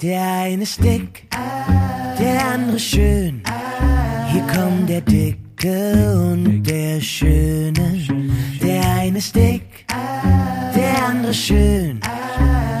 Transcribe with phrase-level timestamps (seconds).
[0.00, 1.28] Der eine ist dick,
[2.18, 3.42] der andere schön.
[4.32, 8.00] Hier kommt der Dicke und der Schöne.
[8.60, 9.84] Der eine ist dick,
[10.74, 12.00] der andere schön.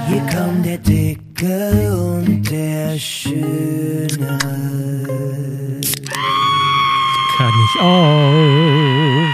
[0.08, 4.38] Hier kommt der Dicke und der Schöne.
[7.36, 9.28] Kann ich auch.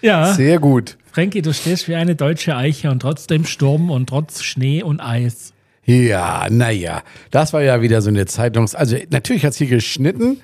[0.00, 0.96] Ja, Sehr gut.
[1.12, 5.51] Frankie, du stehst wie eine deutsche Eiche und trotzdem Sturm und trotz Schnee und Eis.
[5.84, 7.02] Ja, naja.
[7.30, 8.74] Das war ja wieder so eine Zeitungs...
[8.74, 10.40] Also natürlich hat's hier geschnitten.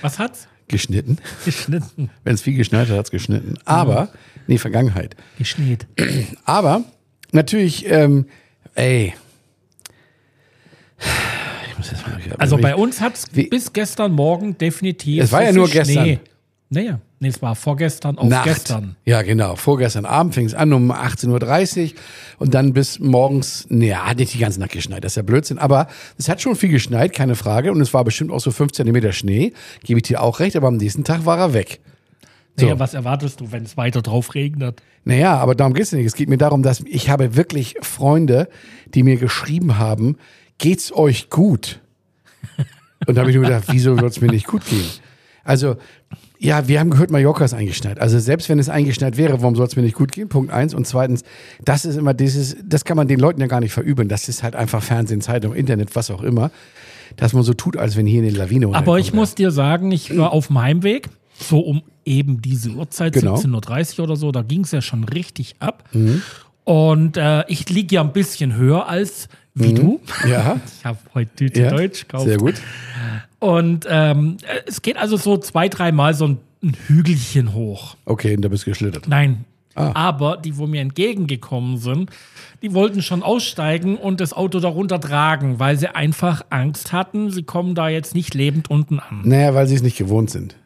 [0.00, 0.48] Was hat's?
[0.68, 1.18] Geschnitten?
[1.44, 2.10] Geschnitten.
[2.24, 3.54] Wenn es viel geschneit hat, hat's geschnitten.
[3.64, 4.10] Aber,
[4.46, 5.16] nee, Vergangenheit.
[5.38, 5.86] Geschneit.
[6.44, 6.84] Aber
[7.32, 8.26] natürlich, ähm,
[8.74, 9.14] ey.
[11.70, 15.24] Ich muss jetzt mal Also bei uns hat's Wie- bis gestern Morgen definitiv.
[15.24, 16.04] Es war ja nur gestern.
[16.04, 16.20] Schnee.
[16.70, 18.44] Naja, nee, es war vorgestern auf Nacht.
[18.44, 18.96] gestern.
[19.04, 19.56] Ja, genau.
[19.56, 21.98] Vorgestern Abend fing es an um 18.30 Uhr
[22.38, 25.58] und dann bis morgens, naja, hat nicht die ganze Nacht geschneit, das ist ja Blödsinn.
[25.58, 27.72] Aber es hat schon viel geschneit, keine Frage.
[27.72, 29.52] Und es war bestimmt auch so 5 Zentimeter Schnee,
[29.84, 31.80] gebe ich dir auch recht, aber am nächsten Tag war er weg.
[32.56, 32.66] So.
[32.66, 34.82] Naja, was erwartest du, wenn es weiter drauf regnet?
[35.04, 36.06] Naja, aber darum geht's nicht.
[36.06, 38.48] Es geht mir darum, dass ich habe wirklich Freunde,
[38.94, 40.16] die mir geschrieben haben,
[40.58, 41.80] geht's euch gut?
[43.06, 44.86] Und da habe ich nur gedacht, wieso soll's mir nicht gut gehen?
[45.44, 45.76] Also,
[46.38, 47.98] ja, wir haben gehört, Mallorca ist eingeschneit.
[47.98, 50.28] Also selbst wenn es eingeschneit wäre, warum soll es mir nicht gut gehen?
[50.28, 50.72] Punkt eins.
[50.72, 51.24] Und zweitens,
[51.64, 54.08] das ist immer dieses, das kann man den Leuten ja gar nicht verübeln.
[54.08, 56.50] Das ist halt einfach Fernsehen, Zeitung, Internet, was auch immer.
[57.16, 60.16] Dass man so tut, als wenn hier eine Lawine Aber ich muss dir sagen, ich
[60.16, 61.08] war auf dem Heimweg,
[61.40, 63.34] so um eben diese Uhrzeit, Genau.
[63.34, 65.88] 17.30 Uhr oder so, da ging es ja schon richtig ab.
[66.64, 70.00] Und äh, ich liege ja ein bisschen höher als wie du.
[70.28, 71.70] Ja, Ich habe heute Tüte ja.
[71.70, 72.26] Deutsch gekauft.
[72.26, 72.54] Sehr gut.
[73.38, 77.96] Und ähm, äh, es geht also so zwei, dreimal so ein, ein Hügelchen hoch.
[78.04, 79.08] Okay, und da bist du geschlittert.
[79.08, 79.44] Nein.
[79.74, 79.92] Ah.
[79.94, 82.10] Aber die, wo mir entgegengekommen sind,
[82.62, 87.44] die wollten schon aussteigen und das Auto darunter tragen, weil sie einfach Angst hatten, sie
[87.44, 89.20] kommen da jetzt nicht lebend unten an.
[89.22, 90.56] Naja, weil sie es nicht gewohnt sind.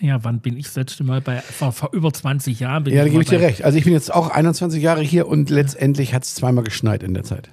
[0.00, 3.02] Ja, wann bin ich das letzte Mal bei, vor, vor über 20 Jahren bin Ja,
[3.02, 3.64] da gebe ich dir recht.
[3.64, 7.14] Also ich bin jetzt auch 21 Jahre hier und letztendlich hat es zweimal geschneit in
[7.14, 7.50] der Zeit.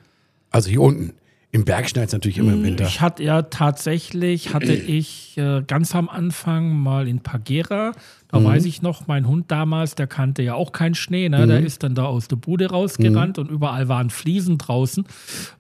[0.52, 1.14] Also hier unten.
[1.52, 2.86] Im Berg schneit es natürlich immer im Winter.
[2.86, 7.94] Ich hatte ja tatsächlich, hatte ich äh, ganz am Anfang mal in Pagera,
[8.28, 8.44] da Mhm.
[8.44, 11.46] weiß ich noch, mein Hund damals, der kannte ja auch keinen Schnee, ne?
[11.46, 11.50] Mhm.
[11.50, 15.06] der ist dann da aus der Bude rausgerannt und überall waren Fliesen draußen,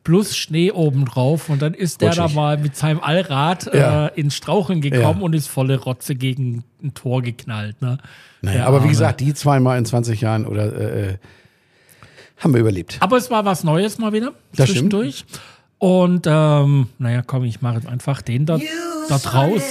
[0.03, 2.35] plus Schnee obendrauf und dann ist der da Rutschig.
[2.35, 4.07] mal mit seinem Allrad Ja.
[4.07, 5.25] äh, ins Straucheln gekommen Ja.
[5.25, 7.81] und ist volle Rotze gegen ein Tor geknallt.
[7.81, 7.97] Ne?
[8.41, 11.17] Naja, aber wie gesagt, die zweimal in 20 Jahren oder äh, äh,
[12.39, 12.97] haben wir überlebt.
[12.99, 15.23] Aber es war was Neues mal wieder Das zwischendurch.
[15.79, 18.59] Und ähm, naja, komm, ich mache jetzt einfach den da,
[19.09, 19.61] da draus.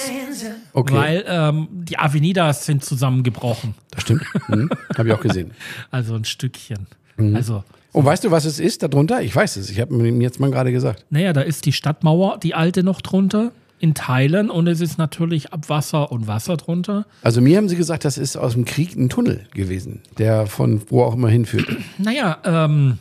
[0.72, 3.75] Okay, Weil ähm, die Avenidas sind zusammengebrochen.
[3.91, 4.22] das stimmt.
[4.49, 4.71] Mhm.
[4.97, 5.53] Habe ich auch gesehen.
[5.91, 6.87] Also ein Stückchen.
[7.17, 7.34] Mhm.
[7.34, 9.22] Also, Und weißt du, was es ist darunter?
[9.22, 9.71] Ich weiß es.
[9.71, 11.05] Ich habe mir jetzt mal gerade gesagt.
[11.11, 14.50] naja, da ist die Stadtmauer, die alte noch drunter, in Teilen.
[14.50, 17.06] Und es ist natürlich Abwasser und Wasser drunter.
[17.23, 20.83] Also mir haben sie gesagt, das ist aus dem Krieg ein Tunnel gewesen, der von
[20.88, 21.67] wo auch immer hinführt.
[21.99, 22.99] Naja, ähm,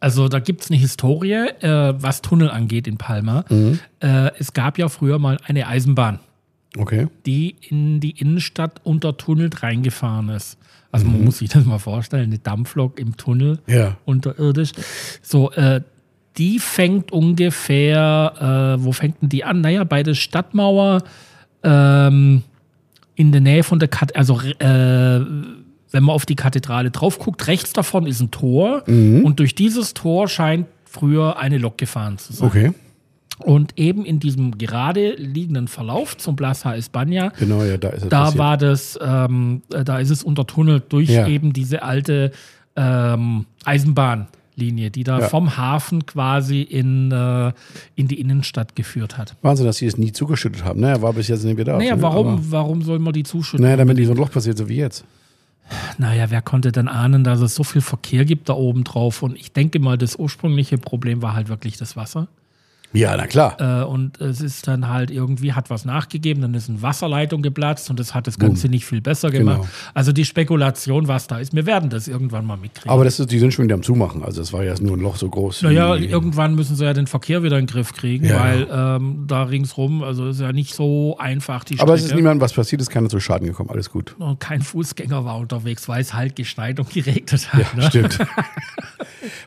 [0.00, 3.44] also da gibt es eine Historie, äh, was Tunnel angeht in Palma.
[3.48, 3.78] Mhm.
[4.00, 6.18] Äh, es gab ja früher mal eine Eisenbahn.
[6.78, 7.08] Okay.
[7.24, 10.58] die in die Innenstadt untertunnelt reingefahren ist.
[10.92, 11.12] Also Mhm.
[11.12, 13.96] man muss sich das mal vorstellen, eine Dampflok im Tunnel Ja.
[14.04, 14.72] unterirdisch.
[15.22, 15.80] So, äh,
[16.36, 19.62] die fängt ungefähr, äh, wo fängt denn die an?
[19.62, 21.02] Naja, bei der Stadtmauer
[21.62, 22.42] ähm,
[23.14, 25.20] in der Nähe von der Kat also äh,
[25.96, 29.24] wenn man auf die Kathedrale drauf guckt, rechts davon ist ein Tor Mhm.
[29.24, 32.46] und durch dieses Tor scheint früher eine Lok gefahren zu sein.
[32.48, 32.72] Okay.
[33.38, 38.08] Und eben in diesem gerade liegenden Verlauf zum Plaza España, Genau, ja, da ist es
[38.08, 38.38] da passiert.
[38.38, 41.26] war das, ähm, äh, da ist es untertunnelt durch Ja.
[41.26, 42.30] eben diese alte
[42.78, 45.28] ähm, Eisenbahnlinie, die da Ja.
[45.28, 47.52] vom Hafen quasi in, äh,
[47.94, 49.34] in die Innenstadt geführt hat.
[49.42, 50.80] Wahnsinn, dass sie es nie zugeschüttet haben.
[50.80, 51.76] Naja, war bis jetzt nicht wieder.
[51.78, 52.02] Naja, ne?
[52.02, 53.64] warum, warum soll man die zuschütten?
[53.64, 55.04] naja, damit nicht so ein Loch passiert, so wie jetzt.
[55.98, 59.22] Naja, wer konnte denn ahnen, dass es so viel Verkehr gibt da oben drauf?
[59.22, 62.28] Und ich denke mal, das ursprüngliche Problem war halt wirklich das Wasser.
[62.96, 63.56] Ja, na klar.
[63.60, 67.90] Äh, und es ist dann halt irgendwie, hat was nachgegeben, dann ist eine Wasserleitung geplatzt
[67.90, 69.60] und das hat das Ganze nicht viel besser gemacht.
[69.62, 69.68] Genau.
[69.94, 72.90] Also die Spekulation, was da ist, wir werden das irgendwann mal mitkriegen.
[72.90, 74.22] Aber das ist, die sind schon wieder am Zumachen.
[74.22, 75.62] Also es war ja nur ein Loch so groß.
[75.62, 78.40] naja, irgendwann müssen sie ja den Verkehr wieder in den Griff kriegen, Ja.
[78.40, 82.40] weil ähm, da ringsrum, also ist ja nicht so einfach die Aber es ist niemandem
[82.40, 83.70] was passiert, ist keiner zu Schaden gekommen.
[83.70, 84.14] Alles gut.
[84.18, 87.76] und kein Fußgänger war unterwegs, weil es halt geschneit und geregnet hat.
[87.76, 87.82] ne?
[87.82, 88.18] Stimmt.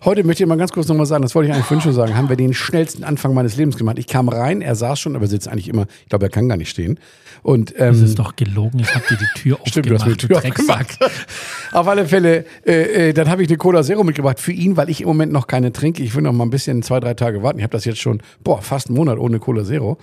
[0.04, 2.16] Heute möchte ich mal ganz kurz nochmal sagen, das wollte ich eigentlich vorhin schon sagen,
[2.16, 3.98] haben wir den schnellsten Anfang meines Lebens gemacht.
[3.98, 6.58] Ich kam rein, er saß schon, aber sitzt eigentlich immer, ich glaube, er kann gar
[6.58, 7.00] nicht stehen.
[7.42, 8.80] Und, ähm, Das ist doch gelogen.
[8.80, 10.98] Ich habe dir die Tür Stimmt, du hast mir aufgemacht, die Tür Drecksack.
[11.72, 14.90] Auf alle Fälle, äh, äh, dann habe ich eine Cola Zero mitgebracht für ihn, weil
[14.90, 16.04] ich im Moment noch keine trinke.
[16.04, 17.60] Ich will noch mal ein bisschen zwei, drei Tage warten.
[17.60, 19.98] Ich habe das jetzt schon, boah, fast einen Monat ohne Cola Zero.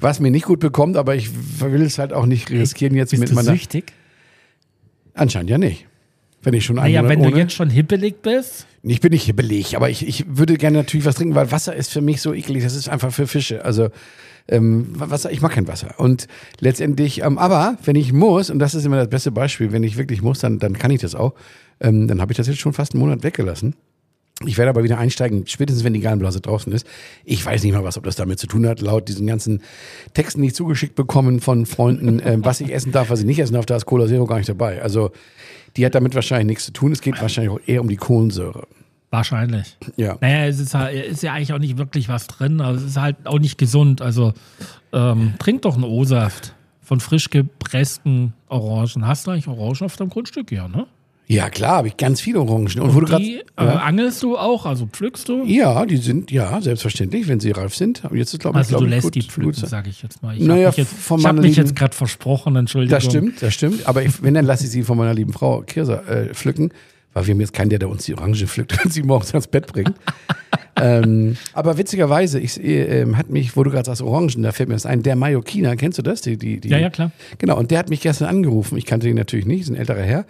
[0.00, 1.30] Was mir nicht gut bekommt, aber ich
[1.60, 3.52] will es halt auch nicht riskieren jetzt Bist mit meiner.
[3.52, 3.92] süchtig?
[5.14, 5.86] Anscheinend ja nicht.
[6.42, 7.38] Wenn ich schon einen Naja, wenn du ohne.
[7.38, 8.66] jetzt schon hippelig bist.
[8.82, 11.92] Ich bin nicht hibbelig, aber ich, ich würde gerne natürlich was trinken, weil Wasser ist
[11.92, 12.62] für mich so eklig.
[12.62, 13.64] Das ist einfach für Fische.
[13.64, 13.88] Also
[14.48, 15.98] ähm, Wasser, ich mag kein Wasser.
[15.98, 16.28] Und
[16.60, 19.96] letztendlich, ähm, aber wenn ich muss, und das ist immer das beste Beispiel, wenn ich
[19.96, 21.34] wirklich muss, dann, dann kann ich das auch.
[21.80, 23.74] Ähm, dann habe ich das jetzt schon fast einen Monat weggelassen.
[24.44, 26.86] Ich werde aber wieder einsteigen, spätestens wenn die Gallenblase draußen ist.
[27.24, 29.62] Ich weiß nicht mal was, ob das damit zu tun hat, laut diesen ganzen
[30.12, 33.38] Texten, die ich zugeschickt bekommen von Freunden, ähm, was ich essen darf, was ich nicht
[33.38, 34.82] essen darf, da ist Cola Zero gar nicht dabei.
[34.82, 35.10] Also
[35.76, 36.92] die hat damit wahrscheinlich nichts zu tun.
[36.92, 38.66] Es geht wahrscheinlich auch eher um die Kohlensäure.
[39.10, 39.78] Wahrscheinlich.
[39.96, 40.18] Ja.
[40.20, 43.00] Naja, es ist, halt, ist ja eigentlich auch nicht wirklich was drin, aber es ist
[43.00, 44.02] halt auch nicht gesund.
[44.02, 44.34] Also
[44.92, 49.06] ähm, trink doch einen O-Saft von frisch gepressten Orangen.
[49.06, 50.52] Hast du eigentlich Orangen auf deinem Grundstück?
[50.52, 50.86] Ja, ne?
[51.28, 52.68] Ja, klar, habe ich ganz viele Orangen.
[52.78, 53.76] Und, wo du grad, Die äh, ja.
[53.76, 55.44] angelst du auch, also pflückst du?
[55.44, 58.04] ja, die sind, ja, selbstverständlich, wenn sie reif sind.
[58.04, 60.02] Aber jetzt ist, glaube ich, Also glaub du ich, lässt gut, die pflücken, sage ich
[60.02, 60.36] jetzt mal.
[60.36, 62.96] Ich Naja, habe mich jetzt, ich hab jetzt gerade versprochen, Entschuldigung.
[62.96, 63.88] Das stimmt, das stimmt.
[63.88, 66.70] Aber ich, wenn, dann lasse ich sie von meiner lieben Frau Kirsa äh, pflücken,
[67.12, 69.48] weil wir haben jetzt keinen, der, der uns die Orange pflückt und sie morgens ans
[69.48, 69.94] Bett bringt.
[70.80, 74.76] ähm, aber witzigerweise, ich, äh, hat mich, wo du gerade sagst Orangen, da fällt mir
[74.76, 76.20] das ein, der Mallorquiner, kennst du das?
[76.20, 77.10] Die, die, die, Ja, ja, klar.
[77.38, 78.78] Genau, und der hat mich gestern angerufen.
[78.78, 80.24] Ich kannte ihn natürlich nicht, ist ein älterer Herr.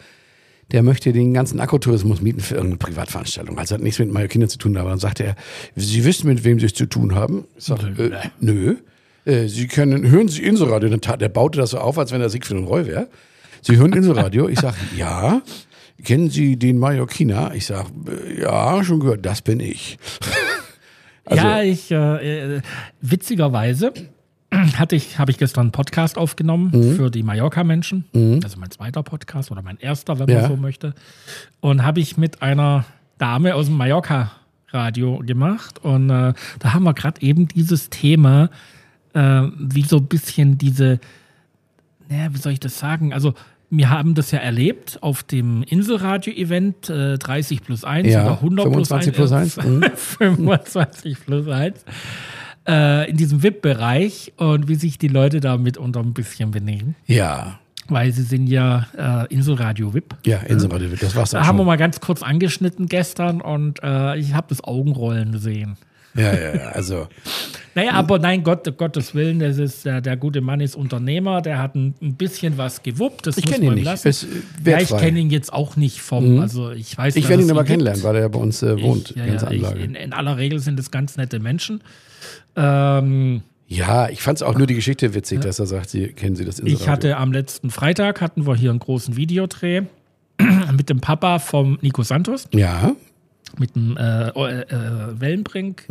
[0.73, 3.57] Der möchte den ganzen Akkutourismus mieten für irgendeine Privatveranstaltung.
[3.59, 5.37] Also hat nichts mit Mallorquiner zu tun, aber dann sagte er,
[5.77, 7.45] Sie wissen, mit wem Sie es zu tun haben?
[7.57, 8.11] Ich sag, äh,
[8.41, 8.77] nö.
[9.25, 10.89] Äh, Sie können, hören Sie Inselradio.
[10.89, 13.09] Der, baute das so auf, als wenn er Siegfried und Roy wäre.
[13.63, 14.49] Sie hören Inselradio?
[14.49, 15.43] Ich sag, ja.
[16.05, 17.53] Kennen Sie den Mallorquiner?
[17.55, 19.99] Ich sag, äh, ja, schon gehört, das bin ich.
[21.29, 22.61] Also- ja, ich äh, äh,
[23.01, 23.93] witzigerweise
[24.79, 26.97] hatte ich, habe ich gestern einen Podcast aufgenommen Mhm.
[26.97, 28.05] für die Mallorca-Menschen.
[28.45, 30.43] Also mein zweiter Podcast oder mein erster, wenn Ja.
[30.43, 30.95] man so möchte.
[31.61, 32.85] Und habe ich mit einer
[33.19, 35.79] Dame aus dem Mallorca-Radio gemacht.
[35.85, 38.51] Und äh, da haben wir gerade eben dieses Thema,
[39.15, 41.01] äh, wie so ein bisschen diese,
[42.09, 43.13] naja, wie soll ich das sagen?
[43.13, 43.35] Also,
[43.69, 48.65] wir haben das ja erlebt auf dem Inselradio-Event äh, 30 plus 1 Ja, oder 100
[48.67, 49.67] 25 plus plus 1, 1.
[49.69, 49.83] mhm.
[49.97, 51.85] 25 plus 1.
[52.67, 56.97] Äh, in diesem VIP-Bereich und wie sich die Leute da mitunter ein bisschen benehmen.
[57.07, 57.61] Ja.
[57.89, 60.17] Weil sie sind ja äh, Inselradio-VIP.
[60.27, 64.17] Ja, Inselradio, das war's auch Da haben wir mal ganz kurz angeschnitten gestern und äh,
[64.17, 65.77] ich habe das Augenrollen gesehen.
[66.17, 67.09] Ja, ja, ja, also.
[67.77, 71.59] Naja, aber nein, Gott, Gottes Willen, das ist, der, der gute Mann ist Unternehmer, der
[71.59, 73.27] hat ein, ein bisschen was gewuppt.
[73.27, 73.85] Das Ich kenne ihn nicht.
[73.85, 74.09] lassen.
[74.09, 74.27] Ist,
[74.65, 77.65] ja, ich kenne ihn jetzt auch nicht vom, also ich weiß, Ich werde ihn aber
[77.65, 79.85] kennenlernen, weil er ja bei uns äh, wohnt, Ich, ja, ganz ja, ich, Anlage.
[79.85, 81.83] in, in aller Regel sind es ganz nette Menschen.
[82.57, 86.37] Ähm, ja, ich fand es auch nur die Geschichte witzig, dass er sagt, Sie kennen
[86.37, 86.83] Sie das Inselradio.
[86.85, 89.83] ich hatte am letzten Freitag hatten wir hier einen großen Videodreh
[90.77, 92.93] mit dem Papa vom Nico Santos, Ja,
[93.59, 95.85] mit dem äh, äh, äh, Wellenbrink.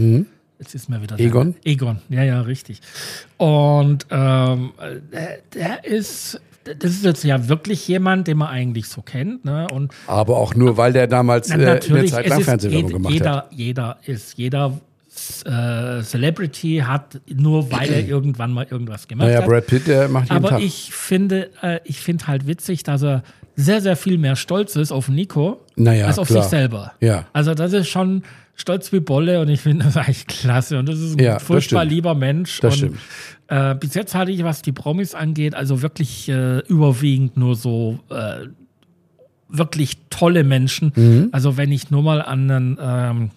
[0.60, 1.22] Jetzt ist mir wieder Mhm.
[1.22, 1.56] Egon?
[1.66, 2.80] Der, Egon, ja, ja, richtig.
[3.38, 4.71] Und ähm,
[5.12, 9.44] der, der ist, das ist jetzt ja wirklich jemand, den man eigentlich so kennt.
[9.44, 9.68] Ne?
[9.71, 13.13] Und aber auch nur, weil der damals äh, na, eine natürlich, Zeit lang Fernsehwerbung gemacht
[13.13, 13.48] jeder, hat.
[13.51, 14.80] jeder ist, jeder
[15.45, 19.48] äh, Celebrity hat, nur weil er irgendwann mal irgendwas gemacht Naja, hat.
[19.48, 20.62] Brad Pitt, der macht jeden Aber Tag.
[20.62, 23.24] ich finde, äh, ich finde halt witzig, dass er
[23.56, 26.44] sehr, sehr viel mehr stolz ist auf Nico Naja, als auf klar.
[26.44, 26.94] sich selber.
[27.00, 27.25] Ja.
[27.33, 28.24] Also das ist schon
[28.56, 30.77] stolz wie Bolle und ich finde das eigentlich klasse.
[30.80, 32.60] Und das ist ein Ja, furchtbar lieber Mensch.
[32.60, 32.99] Das und, stimmt.
[33.47, 37.99] Äh, bis jetzt hatte ich, was die Promis angeht, also wirklich äh, überwiegend nur so
[38.09, 38.47] äh,
[39.47, 40.92] wirklich tolle Menschen.
[40.95, 41.30] Mhm.
[41.31, 43.31] Also wenn ich nur mal an einen ähm,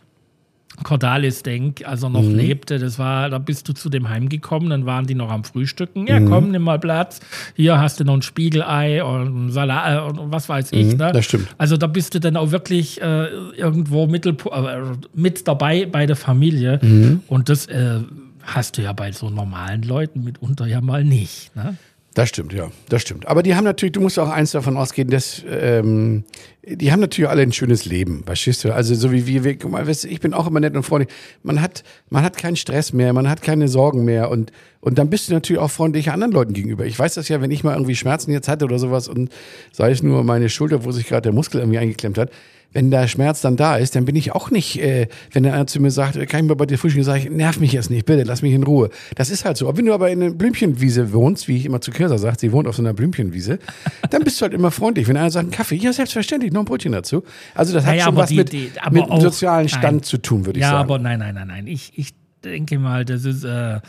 [0.84, 2.34] Cordalis denke, als er noch Mhm.
[2.36, 6.06] lebte, das war, da bist du zu dem heimgekommen, dann waren die noch am Frühstücken.
[6.06, 6.28] Ja, Mhm.
[6.30, 7.20] komm, nimm mal Platz.
[7.54, 10.96] Hier hast du noch ein Spiegelei und Salat äh, und was weiß ich.
[10.96, 11.08] ne?
[11.08, 11.48] Mhm, das stimmt.
[11.58, 14.82] Also da bist du dann auch wirklich äh, irgendwo Mittelpu äh,
[15.14, 16.78] mit dabei bei der Familie.
[16.82, 17.20] Mhm.
[17.28, 18.00] Und das äh,
[18.42, 21.54] hast du ja bei so normalen Leuten mitunter ja mal nicht.
[21.54, 21.76] Ne?
[22.14, 23.28] Das stimmt, ja, das stimmt.
[23.28, 26.24] Aber die haben natürlich, du musst auch eins davon ausgehen, dass ähm,
[26.64, 28.74] die haben natürlich alle ein schönes Leben, verstehst du?
[28.74, 29.56] Also so wie wir, wir
[29.88, 31.14] ich bin auch immer nett und freundlich.
[31.42, 35.10] Man hat, man hat keinen Stress mehr, man hat keine Sorgen mehr und und dann
[35.10, 36.86] bist du natürlich auch freundlicher anderen Leuten gegenüber.
[36.86, 39.30] Ich weiß das ja, wenn ich mal irgendwie Schmerzen jetzt hatte oder sowas und
[39.72, 42.30] sei es nur meine Schulter, wo sich gerade der Muskel irgendwie eingeklemmt hat,
[42.72, 45.66] wenn der Schmerz dann da ist, dann bin ich auch nicht, äh, wenn der einer
[45.66, 48.04] zu mir sagt, kann ich mal bei dir frühstücken, sage ich, nerv mich jetzt nicht,
[48.04, 48.90] bitte, lass mich in Ruhe.
[49.16, 49.68] Das ist halt so.
[49.68, 52.52] Aber wenn du aber in einer Blümchenwiese wohnst, wie ich immer zu Kirsa sagt, sie
[52.52, 53.58] wohnt auf so einer Blümchenwiese,
[54.10, 55.08] dann bist du halt immer freundlich.
[55.08, 57.24] Wenn einer sagt, einen Kaffee, ja, selbstverständlich, noch ein Brötchen dazu.
[57.54, 59.68] Also das hat Naja, schon was die- mit, die- mit auch- sozialen nein.
[59.80, 60.82] Stand zu tun, würde ich Ja, sagen.
[60.84, 61.66] aber nein, nein, nein, nein.
[61.66, 62.10] Ich, ich
[62.44, 63.80] denke mal, das ist, äh,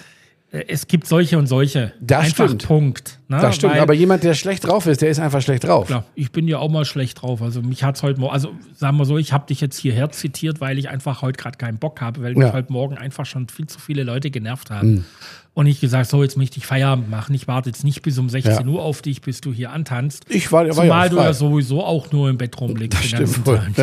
[0.51, 1.91] es gibt solche und solche.
[2.01, 2.65] Das Einfach stimmt.
[2.65, 3.18] Punkt.
[3.31, 3.37] Ne?
[3.39, 5.85] Das stimmt, Weil- aber jemand, der schlecht drauf ist, der ist einfach schlecht drauf.
[5.85, 7.43] Klar, ich bin ja auch mal schlecht drauf.
[7.43, 10.59] Also mich hat's heute Morgen, also sagen wir so, ich habe dich jetzt hierher zitiert,
[10.61, 12.39] weil ich einfach heute gerade keinen Bock habe, weil Ja.
[12.39, 15.05] mich heute Morgen einfach schon viel zu viele Leute genervt haben.
[15.53, 17.35] Und ich gesagt, so jetzt möchte ich Feierabend machen.
[17.35, 18.73] Ich warte jetzt nicht bis um 16 Ja.
[18.73, 20.25] Uhr auf dich, bis du hier antanzt.
[20.29, 23.45] Ich war, war Zumal ja du ja sowieso auch nur im Bett rumliegst ganzen stimmt
[23.45, 23.61] wohl.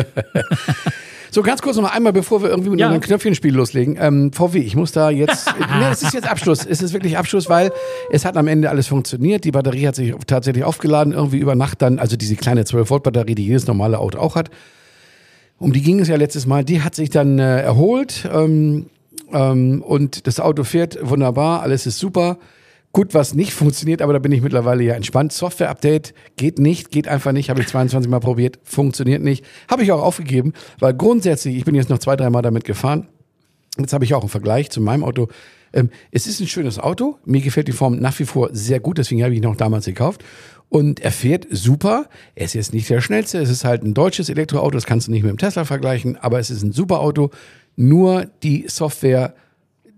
[1.29, 2.89] So, ganz kurz noch mal einmal, bevor wir irgendwie mit Ja.
[2.89, 3.97] einem Knöpfchenspiel loslegen.
[3.99, 5.45] Ähm, VW, ich muss da jetzt.
[5.59, 6.65] ne, es ist jetzt Abschluss.
[6.65, 7.71] Es ist wirklich Abschluss, weil
[8.09, 9.36] es hat am Ende alles funktioniert.
[9.43, 11.99] Die Batterie hat sich tatsächlich aufgeladen, irgendwie über Nacht dann.
[11.99, 14.49] Also diese kleine 12-Volt-Batterie, die jedes normale Auto auch hat.
[15.59, 16.63] Um die ging es ja letztes Mal.
[16.63, 18.29] Die hat sich dann äh, erholt.
[18.31, 18.87] Ähm,
[19.33, 21.61] ähm, und das Auto fährt wunderbar.
[21.61, 22.37] Alles ist super.
[22.93, 25.33] Gut, was nicht funktioniert, aber da bin ich mittlerweile ja entspannt.
[25.33, 27.49] Software-Update geht nicht, geht einfach nicht.
[27.49, 29.45] Habe ich 22 Mal probiert, funktioniert nicht.
[29.69, 33.07] Habe ich auch aufgegeben, weil grundsätzlich, ich bin jetzt noch zwei, drei Mal damit gefahren.
[33.77, 35.27] Jetzt habe ich auch einen Vergleich zu meinem Auto.
[35.77, 37.19] Ähm, es ist ein schönes Auto.
[37.23, 39.85] Mir gefällt die Form nach wie vor sehr gut, deswegen habe ich ihn noch damals
[39.85, 40.23] gekauft.
[40.69, 42.07] Und er fährt super.
[42.35, 43.37] Er ist jetzt nicht der schnellste.
[43.37, 44.71] Es ist halt ein deutsches Elektroauto.
[44.71, 47.29] Das kannst du nicht mit dem Tesla vergleichen, aber es ist ein super Auto.
[47.77, 49.35] Nur die Software,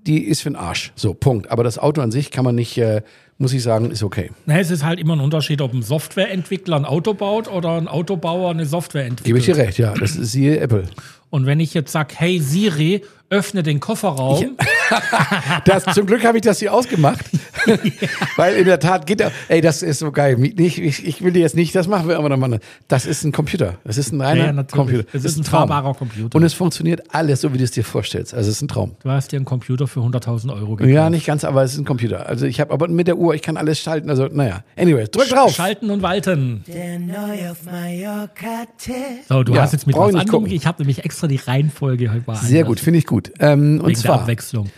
[0.06, 0.92] die ist für den Arsch.
[0.96, 1.50] So, Punkt.
[1.50, 3.02] Aber das Auto an sich kann man nicht, äh,
[3.40, 4.30] muss ich sagen, ist okay.
[4.46, 7.88] Na, es ist halt immer ein Unterschied, ob ein Softwareentwickler ein Auto baut oder ein
[7.88, 9.26] Autobauer eine Software entwickelt.
[9.26, 9.94] Gebe ich dir recht, ja.
[9.96, 10.84] Das ist siehe Apple.
[11.30, 14.58] Und wenn ich jetzt sage, hey Siri, öffne den Kofferraum,
[15.66, 17.24] Das, zum Glück habe ich das hier ausgemacht.
[18.38, 19.32] Weil in der Tat geht er.
[19.48, 20.38] Ey, das ist so geil.
[20.58, 22.60] Ich, ich, ich will dir jetzt nicht, das machen wir aber nochmal.
[22.88, 23.76] Das ist ein Computer.
[23.84, 24.64] Das ist ein reiner Ja.
[24.64, 25.06] Computer.
[25.14, 26.36] Es Das ist ein fahrbarer Computer.
[26.36, 28.34] Und es funktioniert alles, so wie du es dir vorstellst.
[28.34, 28.96] Also es ist ein Traum.
[29.04, 30.92] du hast dir einen Computer für 100.000 Euro gekauft.
[30.94, 32.26] Ja, nicht ganz, aber es ist ein Computer.
[32.26, 34.10] Also ich habe aber mit der Uhr, ich kann alles schalten.
[34.10, 34.64] Also, naja.
[34.76, 35.54] Anyways, drück drauf.
[35.54, 36.64] Schalten und walten.
[36.68, 39.28] Der neu auf Mallorca-Test.
[39.30, 40.54] So, du Ja, hast jetzt mit was ich.
[40.54, 43.32] Ich habe nämlich extra die Reihenfolge heute mal Sehr gut, finde ich gut.
[43.40, 44.70] Ähm, und zwar, Abwechslung.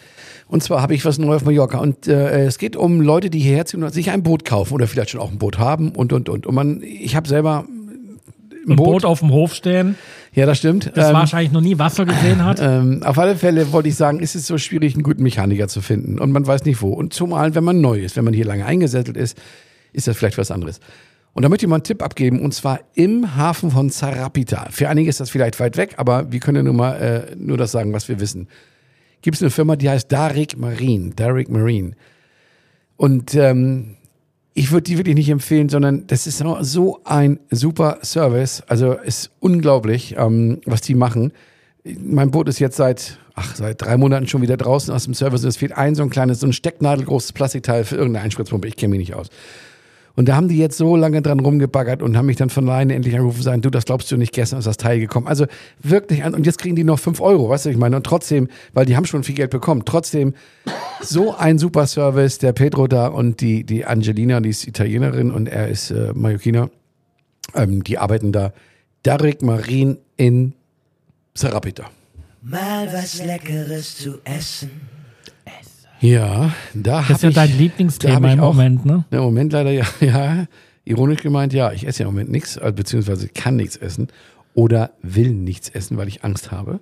[0.48, 1.78] Und zwar habe ich was Neues auf Mallorca.
[1.78, 4.88] Und äh, es geht um Leute, die hierher ziehen und sich ein Boot kaufen oder
[4.88, 6.46] vielleicht schon auch ein Boot haben und und und.
[6.46, 8.86] Und man, ich habe selber ein Ein Boot.
[8.88, 9.96] Boot auf dem Hof stehen,
[10.34, 10.92] Ja, das stimmt.
[10.94, 12.60] das Ähm, wahrscheinlich noch nie Wasser gesehen hat.
[12.62, 15.82] ähm, auf alle Fälle wollte ich sagen, ist es so schwierig, einen guten Mechaniker zu
[15.82, 16.20] finden.
[16.20, 16.92] Und man weiß nicht wo.
[16.94, 19.38] Und zumal, wenn man neu ist, wenn man hier lange eingesettelt ist,
[19.94, 20.80] ist das vielleicht was anderes.
[21.34, 24.68] Und da möchte ich mal einen Tipp abgeben, und zwar im Hafen von Zarapita.
[24.70, 26.96] Für einige ist das vielleicht weit weg, aber wir können ja nur mal
[27.32, 28.48] äh, nur das sagen, was wir wissen.
[29.22, 31.12] Gibt es eine Firma, die heißt Darik Marine.
[31.16, 31.94] Darik Marine.
[32.98, 33.96] Und ähm,
[34.54, 38.62] ich würde die wirklich nicht empfehlen, sondern das ist so- so ein super Service.
[38.68, 41.32] Also ist unglaublich, ähm, was die machen.
[41.86, 45.44] Mein Boot ist jetzt seit, ach, seit drei Monaten schon wieder draußen aus dem Service
[45.44, 48.68] und es fehlt ein so ein kleines, so ein stecknadelgroßes Plastikteil für irgendeine Einspritzpumpe.
[48.68, 49.30] Ich kenne mich nicht aus.
[50.16, 52.96] Und da haben die jetzt so lange dran rumgebaggert und haben mich dann von alleine
[52.96, 55.28] endlich angerufen und sagen, du, das glaubst du nicht, gestern ist das Teil gekommen.
[55.28, 55.46] Also
[55.82, 57.96] wirklich und jetzt kriegen die noch fünf Euro, weißt du, was ich meine?
[57.96, 60.34] Und trotzdem, weil die haben schon viel Geld bekommen, trotzdem
[61.02, 65.48] so ein super Service, der Pedro da und die, die Angelina, die ist Italienerin und
[65.48, 66.70] er ist äh, Mallorquiner,
[67.56, 68.54] ähm, die arbeiten da.
[69.04, 70.54] Darik Marin in
[71.34, 71.90] Sarapita.
[72.44, 75.01] Mal was Leckeres zu essen.
[76.02, 79.06] Ja, da Das ist ja ich, dein Lieblingsthema im auch- Moment, ne?
[79.12, 80.46] Im Moment leider ja, ja.
[80.84, 84.08] Ironisch gemeint, ja, ich esse ja im Moment nichts, äh, beziehungsweise kann nichts essen
[84.56, 86.80] oder will nichts essen, weil ich Angst habe.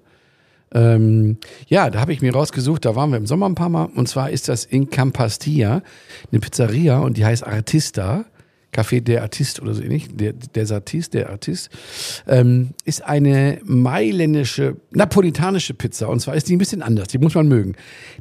[0.74, 3.86] Ähm, ja, da habe ich mir rausgesucht, da waren wir im Sommer ein paar Mal,
[3.94, 5.82] und zwar ist das in Campastia,
[6.32, 8.24] eine Pizzeria und die heißt Artista,
[8.74, 11.70] Café der Artist oder so ähnlich, der, der Artist, der Artist,
[12.28, 17.36] ähm, ist eine mailändische, napolitanische Pizza und zwar ist die ein bisschen anders, die muss
[17.36, 17.76] man mögen.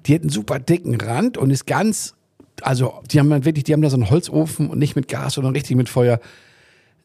[0.07, 2.15] Die hat einen super dicken Rand und ist ganz
[2.63, 5.55] also die haben wirklich, die haben da so einen Holzofen und nicht mit Gas, sondern
[5.55, 6.21] richtig mit Feuer.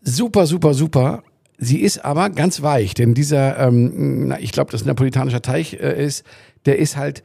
[0.02, 1.24] Super, super, super.
[1.58, 6.04] Sie ist aber ganz weich, denn dieser, ähm, na, ich glaube, das napolitanischer Teig äh,
[6.06, 6.26] ist,
[6.66, 7.24] der ist halt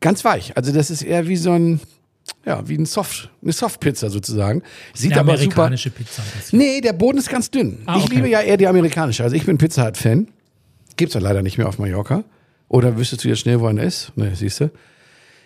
[0.00, 0.56] ganz weich.
[0.56, 1.80] Also das ist eher wie so ein,
[2.44, 4.62] ja, wie ein Soft, eine Softpizza sozusagen.
[4.94, 5.42] Sieht Eine aber super.
[5.44, 6.22] amerikanische Pizza.
[6.22, 6.58] ein bisschen.
[6.58, 7.78] Nee, der Boden ist ganz dünn.
[7.86, 8.14] Ah, Ich okay.
[8.16, 9.22] liebe ja eher die amerikanische.
[9.24, 10.28] Also ich bin Pizza Hut Fan.
[10.96, 12.24] Gibt's ja leider nicht mehr auf Mallorca.
[12.68, 14.12] Oder wüsstest du jetzt schnell, wo einer ist?
[14.16, 14.70] Ne, siehst du.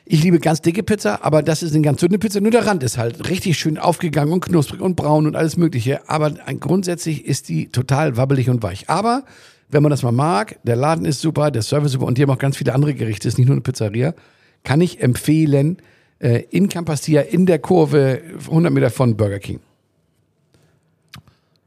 [0.05, 2.41] Ich liebe ganz dicke Pizza, aber das ist eine ganz dünne Pizza.
[2.41, 6.09] Nur der Rand ist halt richtig schön aufgegangen und knusprig und braun und alles Mögliche.
[6.09, 6.31] Aber
[6.61, 8.89] grundsätzlich ist die total wabbelig und weich.
[8.89, 9.25] Aber
[9.69, 12.31] wenn man das mal mag, der Laden ist super, der Service super und die haben
[12.31, 13.27] auch ganz viele andere Gerichte.
[13.27, 14.15] Ist nicht nur eine Pizzeria.
[14.63, 15.79] Kann ich empfehlen.
[16.19, 19.61] Äh, in Campastia, in der Kurve, 100 Meter von Burger King.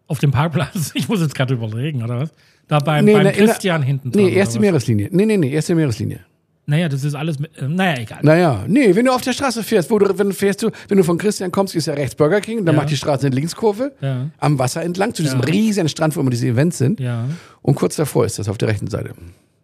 [0.07, 0.91] Auf dem Parkplatz.
[0.95, 2.33] Ich muss jetzt gerade überlegen, oder was?
[2.67, 4.23] Da beim, Nee, beim na, Christian hinten dran.
[4.25, 4.59] Nee, erste?
[4.59, 5.09] Meereslinie.
[5.11, 6.21] Nee, nee, nee, erste Meereslinie.
[6.65, 7.39] Naja, das ist alles.
[7.39, 8.19] Mit, äh, naja, egal.
[8.21, 10.97] Naja, nee, wenn du auf der Straße fährst, wo du, wenn du fährst du, wenn
[10.99, 12.81] du von Christian kommst, ist ja rechts Burger King, dann Ja.
[12.81, 14.29] macht die Straße eine Linkskurve Ja.
[14.37, 15.45] am Wasser entlang zu diesem Ja.
[15.47, 16.99] riesigen Strand, wo immer diese Events sind.
[16.99, 17.25] Ja.
[17.63, 19.13] Und kurz davor ist das auf der rechten Seite.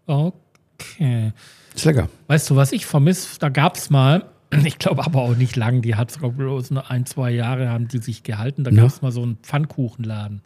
[0.08, 1.32] Okay.
[1.76, 2.10] Ist lecker.
[2.28, 3.38] Weißt du, was ich vermisse?
[3.40, 4.26] Da gab es mal,
[4.66, 7.88] ich glaube aber auch nicht lang, die hat sogar bloß nur ein, zwei Jahre haben
[7.88, 8.64] die sich gehalten.
[8.64, 8.78] Da Ja.
[8.84, 10.42] gab es mal so einen Pfannkuchenladen.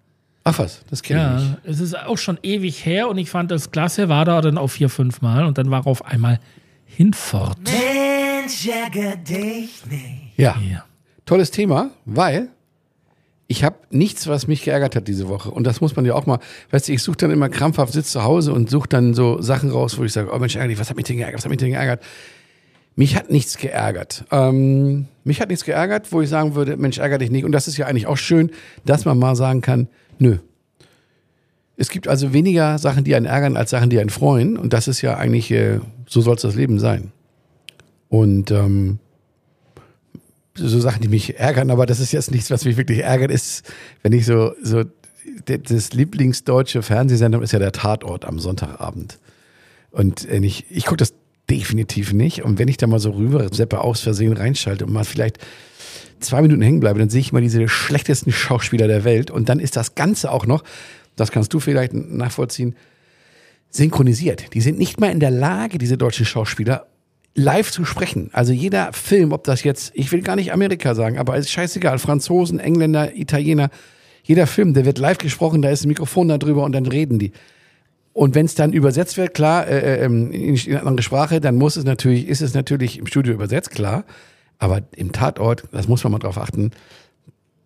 [0.46, 1.51] Ach was, das kenne ich nicht.
[1.65, 4.58] Ja, es ist auch schon ewig her und ich fand das klasse, war da dann
[4.58, 6.39] auch vier, fünf Mal und dann war auf einmal
[6.86, 7.58] hinfort.
[7.65, 10.38] Mensch, ärger dich nicht.
[10.38, 10.86] Ja, Ja.
[11.25, 12.50] tolles Thema, weil
[13.48, 15.51] ich habe nichts, was mich geärgert hat diese Woche.
[15.51, 16.39] Und das muss man ja auch mal,
[16.72, 19.70] weißt du, ich suche dann immer krampfhaft, sitze zu Hause und suche dann so Sachen
[19.72, 21.60] raus, wo ich sage, oh Mensch, ärgerlich, was hat mich denn geärgert, was hat mich
[21.60, 22.01] denn geärgert?
[23.00, 24.25] Mich hat nichts geärgert.
[24.29, 27.46] Ähm, mich hat nichts geärgert, wo ich sagen würde, Mensch, ärger dich nicht.
[27.46, 28.51] Und das ist ja eigentlich auch schön,
[28.84, 29.88] dass man mal sagen kann,
[30.18, 30.39] nö.
[31.77, 34.58] Es gibt also weniger Sachen, die einen ärgern, als Sachen, die einen freuen.
[34.58, 35.79] Und das ist ja eigentlich, äh,
[36.10, 37.13] so soll es das Leben sein.
[38.10, 39.00] Und ähm,
[40.56, 43.63] so Sachen, die mich ärgern, aber das ist jetzt nichts, was mich wirklich ärgert, ist,
[44.03, 44.84] wenn ich so, so
[45.46, 49.20] das Lieblingsdeutsche Fernsehsender ist ja der Tatort am Sonntagabend.
[49.89, 51.13] Und äh, ich, ich gucke das
[51.50, 52.44] definitiv nicht.
[52.44, 55.38] Und wenn ich da mal so rüber Seppe aus Versehen reinschalte und mal vielleicht
[56.20, 59.32] zwei Minuten hängen bleibe, dann sehe ich mal diese schlechtesten Schauspieler der Welt.
[59.32, 60.63] Und dann ist das Ganze auch noch,
[61.15, 62.75] das kannst du vielleicht nachvollziehen,
[63.70, 64.53] synchronisiert.
[64.53, 66.88] Die sind nicht mal in der Lage, diese deutschen Schauspieler,
[67.36, 68.29] live zu sprechen.
[68.34, 71.51] Also jeder Film, ob das jetzt, ich will gar nicht Amerika sagen, aber es ist
[71.51, 73.70] scheißegal, Franzosen, Engländer, Italiener,
[74.24, 77.20] jeder Film, der wird live gesprochen, da ist ein Mikrofon da drüber und dann reden
[77.20, 77.32] die.
[78.13, 81.56] Und wenn es dann übersetzt wird, klar, äh, ähm, in, in eine andere Sprache, dann
[81.56, 84.04] muss es natürlich, ist es natürlich im Studio übersetzt, klar.
[84.58, 86.72] Aber im Tatort, das muss man mal drauf achten,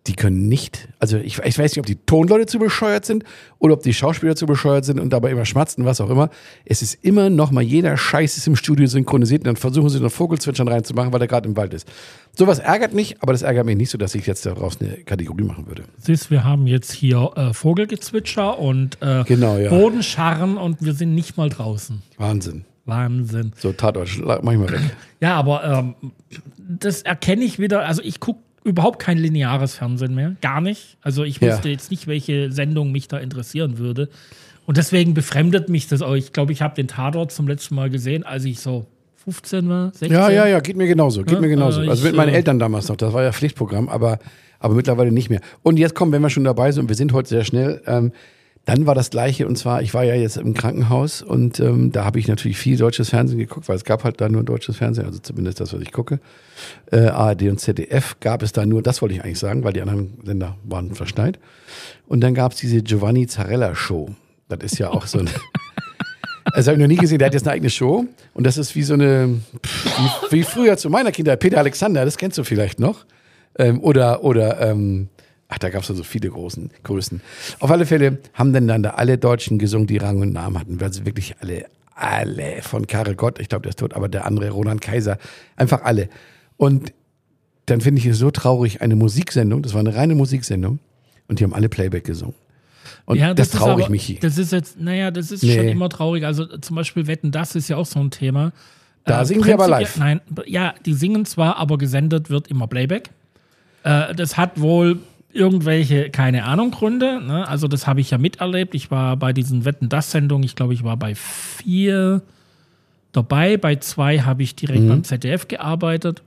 [0.06, 3.24] die können nicht, also ich, ich weiß nicht, ob die Tonleute zu bescheuert sind
[3.58, 6.28] oder ob die Schauspieler zu bescheuert sind und dabei immer schmatzen, was auch immer.
[6.66, 10.00] Es ist immer noch mal jeder Scheiß ist im Studio synchronisiert und dann versuchen sie
[10.00, 11.88] noch Vogelzwitschern reinzumachen, weil er gerade im Wald ist.
[12.36, 15.44] Sowas ärgert mich, aber das ärgert mich nicht so, dass ich jetzt daraus eine Kategorie
[15.44, 15.84] machen würde.
[15.98, 19.70] Siehst, wir haben jetzt hier äh, Vogelgezwitscher und äh, Genau, ja.
[19.70, 22.02] Bodenscharren und wir sind nicht mal draußen.
[22.18, 22.66] Wahnsinn.
[22.84, 23.52] Wahnsinn.
[23.56, 24.80] So, Tatort, mach ich mal weg.
[25.20, 25.94] Ja, aber ähm,
[26.58, 27.86] das erkenne ich wieder.
[27.86, 30.36] Also ich gucke überhaupt kein lineares Fernsehen mehr.
[30.40, 30.96] Gar nicht.
[31.02, 31.52] Also ich Ja.
[31.52, 34.08] wüsste jetzt nicht, welche Sendung mich da interessieren würde.
[34.66, 36.14] Und deswegen befremdet mich das auch.
[36.14, 38.86] Ich glaube, ich habe den Tatort zum letzten Mal gesehen, als ich so
[39.24, 40.10] 15 war, 16.
[40.10, 41.82] Ja, ja, ja, geht mir genauso, geht Ja, mir genauso.
[41.82, 44.18] äh, Also mit ich, meinen äh, Eltern damals noch, das war ja Pflichtprogramm, aber,
[44.58, 45.40] aber mittlerweile nicht mehr.
[45.62, 48.12] Und jetzt kommen, wenn wir schon dabei sind, und wir sind heute sehr schnell, ähm,
[48.64, 52.04] dann war das Gleiche, und zwar, ich war ja jetzt im Krankenhaus und ähm, da
[52.04, 55.06] habe ich natürlich viel deutsches Fernsehen geguckt, weil es gab halt da nur deutsches Fernsehen,
[55.06, 56.18] also zumindest das, was ich gucke.
[56.90, 59.82] Äh, ARD und ZDF gab es da nur, das wollte ich eigentlich sagen, weil die
[59.82, 61.38] anderen Sender waren verschneit.
[62.06, 64.10] Und dann gab es diese Giovanni Zarella Show.
[64.48, 65.30] Das ist ja auch so ein...
[66.54, 67.18] Das habe ich noch nie gesehen.
[67.18, 68.04] Der hat jetzt eine eigene Show.
[68.34, 69.40] Und das ist wie so eine,
[70.30, 71.40] wie früher zu meiner Kindheit.
[71.40, 73.06] Peter Alexander, das kennst du vielleicht noch.
[73.58, 75.08] Ähm, oder, oder, ähm,
[75.54, 77.20] ach, da gab es so viele großen Größen.
[77.60, 80.78] Auf alle Fälle haben dann dann da alle Deutschen gesungen, die Rang und Namen hatten.
[80.82, 82.60] Also wirklich alle, alle.
[82.62, 85.18] Von Karel Gott, ich glaube, der ist tot, aber der andere, Roland Kaiser.
[85.56, 86.08] Einfach alle.
[86.56, 86.92] Und
[87.66, 90.80] dann finde ich es so traurig, eine Musiksendung, das war eine reine Musiksendung.
[91.28, 92.34] Und die haben alle Playback gesungen.
[93.06, 94.18] Und das, ist traurig aber- mich.
[94.20, 95.54] Das ist jetzt, naja, das ist Nee.
[95.56, 96.24] schon immer traurig.
[96.26, 98.52] Also zum Beispiel Wetten, das ist ja auch so ein Thema.
[99.04, 99.98] Da singen sie aber live.
[99.98, 103.10] Nein, ja, die singen zwar, aber gesendet wird immer Playback.
[103.82, 104.98] Äh, das hat wohl
[105.34, 107.20] irgendwelche, keine Ahnung, Gründe.
[107.20, 107.46] Ne?
[107.48, 108.74] Also das habe ich ja miterlebt.
[108.74, 112.22] Ich war bei diesen Wetten, das Sendungen, ich glaube, ich war bei vier
[113.12, 113.56] dabei.
[113.56, 114.88] Bei zwei habe ich direkt Mhm.
[114.88, 116.22] beim ZDF gearbeitet.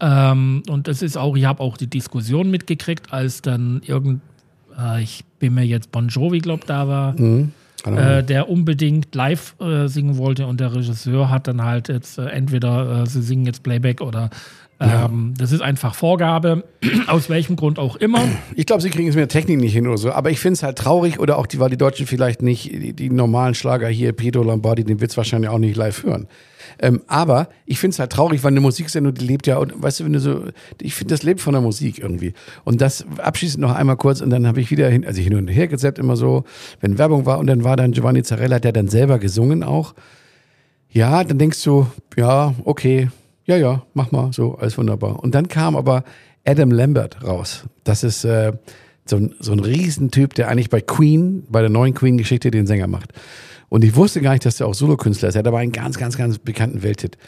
[0.00, 4.22] Ähm, und das ist auch, ich habe auch die Diskussion mitgekriegt, als dann irgend,
[4.78, 7.52] äh, ich bin mir jetzt Bon Jovi, glaube da war, Ahnung.
[7.84, 12.26] äh, der unbedingt live äh, singen wollte und der Regisseur hat dann halt jetzt äh,
[12.28, 14.30] entweder äh, sie singen jetzt Playback oder
[14.80, 16.64] ähm, das ist einfach Vorgabe,
[17.06, 18.20] aus welchem Grund auch immer.
[18.56, 20.10] Ich glaube, sie kriegen es mit der Technik nicht hin oder so.
[20.10, 22.94] Aber ich finde es halt traurig oder auch, die, weil die Deutschen vielleicht nicht die,
[22.94, 26.28] die normalen Schlager hier, Pedro Lombardi, den wird's wahrscheinlich auch nicht live hören.
[26.78, 30.00] Ähm, aber ich finde es halt traurig, weil eine Musiksendung, die lebt ja, und weißt
[30.00, 30.44] du, wenn du so,
[30.80, 32.32] ich finde, das lebt von der Musik irgendwie.
[32.64, 35.48] Und das abschließend noch einmal kurz und dann habe ich wieder hin, also hin und
[35.48, 36.44] her gezappt immer so,
[36.80, 39.94] wenn Werbung war und dann war dann Giovanni Zarella, der dann selber gesungen auch.
[40.90, 43.10] Ja, dann denkst du, ja, okay,
[43.50, 45.18] ja, ja, mach mal, so, alles wunderbar.
[45.20, 46.04] Und dann kam aber
[46.46, 47.64] Adam Lambert raus.
[47.82, 48.52] Das ist äh,
[49.04, 52.86] so, ein, so ein Riesentyp, der eigentlich bei Queen, bei der neuen Queen-Geschichte den Sänger
[52.86, 53.12] macht.
[53.68, 55.34] Und ich wusste gar nicht, dass der auch Solokünstler ist.
[55.34, 57.18] Er hat aber einen ganz, ganz, ganz bekannten Welthit.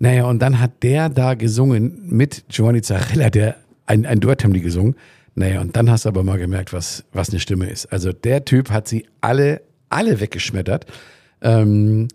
[0.00, 3.56] Naja, und dann hat der da gesungen mit Giovanni Zarella, der
[3.86, 4.96] ein, ein Duett haben die gesungen.
[5.36, 7.86] Naja, und dann hast du aber mal gemerkt, was, was eine Stimme ist.
[7.92, 10.86] Also der Typ hat sie alle, alle weggeschmettert.
[11.42, 12.08] Ähm,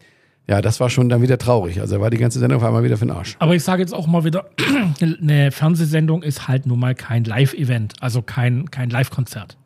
[0.47, 1.81] ja, das war schon dann wieder traurig.
[1.81, 3.35] Also war die ganze Sendung auf einmal wieder für den Arsch.
[3.39, 4.45] Aber ich sage jetzt auch mal wieder,
[5.01, 9.57] eine Fernsehsendung ist halt nun mal kein Live-Event, also kein, kein Live-Konzert.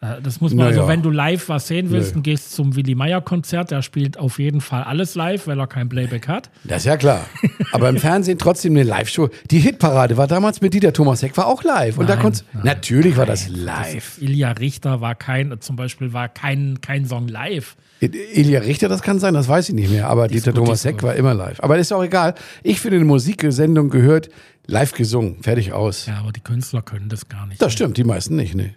[0.00, 0.78] Äh, Das muss man, Naja.
[0.80, 2.14] also wenn du live was sehen willst, Nö.
[2.14, 5.66] dann gehst zum Willi Meyer Konzert, der spielt auf jeden Fall alles live, weil er
[5.66, 6.50] kein Playback hat.
[6.64, 7.26] Das ist ja klar.
[7.72, 9.28] Aber im Fernsehen trotzdem eine Live-Show.
[9.50, 11.98] Die Hitparade war damals mit Dieter Thomas Heck, war auch live.
[11.98, 14.18] Und da Nein, konntest nein, Natürlich war das live.
[14.20, 17.76] Ilja Richter war kein, zum Beispiel war kein, kein Song live.
[18.00, 20.08] Ilja Richter, das kann sein, das weiß ich nicht mehr.
[20.08, 21.60] Aber Dieter gut, Thomas Heck war immer live.
[21.60, 22.34] Aber ist auch egal.
[22.62, 24.28] Ich finde, eine Musiksendung gehört
[24.66, 25.42] live gesungen.
[25.42, 26.06] Fertig aus.
[26.06, 27.60] Ja, aber die Künstler können das gar nicht.
[27.62, 28.74] Das stimmt, die meisten nicht, ne?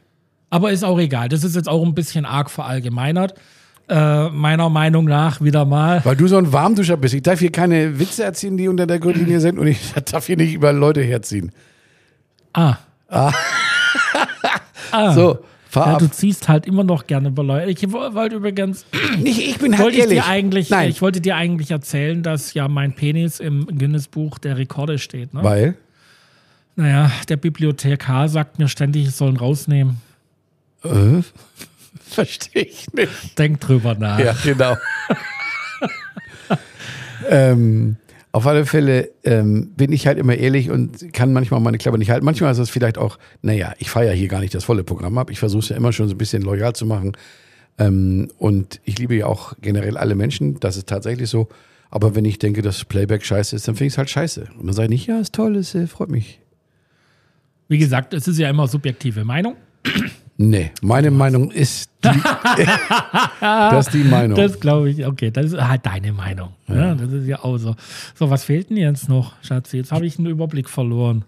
[0.50, 1.30] Aber ist auch egal.
[1.30, 3.36] Das ist jetzt auch ein bisschen arg verallgemeinert.
[3.90, 6.02] Äh, meiner Meinung nach wieder mal.
[6.06, 7.16] Weil du so ein Warmduscher bist.
[7.16, 9.80] Ich darf hier keine Witze erzählen, die unter der Gürtellinie sind und ich
[10.12, 11.52] darf hier nicht über Leute herziehen.
[12.54, 12.78] Ah.
[13.08, 13.34] Ah.
[15.14, 17.70] So, fahr Ja, du ziehst halt immer noch gerne über Leute.
[17.72, 18.86] Ich wo- wollte übrigens,
[19.20, 20.20] Nicht, ich bin halt wollte ich ehrlich.
[20.24, 24.58] dir eigentlich, Nein, ich wollte dir eigentlich erzählen, dass ja mein Penis im Guinness-Buch der
[24.58, 25.34] Rekorde steht.
[25.34, 25.44] Ne?
[25.44, 25.76] weil
[26.76, 30.02] Naja, der Bibliothekar sagt mir ständig, ich soll ihn rausnehmen.
[30.84, 31.22] äh,
[32.02, 33.38] verstehe ich nicht.
[33.38, 34.20] Denk drüber nach.
[34.20, 34.76] Ja, genau.
[37.30, 37.98] ähm,
[38.32, 42.12] auf alle Fälle ähm, bin ich halt immer ehrlich und kann manchmal meine Klappe nicht
[42.12, 42.26] halten.
[42.26, 45.32] Manchmal ist es vielleicht auch, naja, ich feiere hier gar nicht das volle Programm ab.
[45.32, 47.14] Ich versuche es ja immer schon so ein bisschen loyal zu machen.
[47.80, 50.60] Ähm, und ich liebe ja auch generell alle Menschen.
[50.60, 51.48] Das ist tatsächlich so.
[51.90, 54.48] Aber wenn ich denke, dass Playback scheiße ist, dann finde ich es halt scheiße.
[54.60, 56.40] Und dann sage ich nicht, ja, ist toll, es äh, freut mich.
[57.68, 59.56] Wie gesagt, es ist ja immer subjektive Meinung.
[60.42, 62.08] Nee, meine Meinung ist die,
[63.42, 64.38] das ist die Meinung.
[64.38, 66.54] Das glaube ich, okay, das ist halt deine Meinung.
[66.70, 66.96] Ja.
[66.96, 67.76] das ist ja auch so.
[68.16, 69.76] So, was fehlt denn jetzt noch, Schatzi?
[69.76, 71.26] Jetzt habe ich einen Überblick verloren.